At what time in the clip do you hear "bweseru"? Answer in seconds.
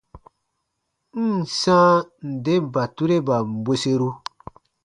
3.63-4.09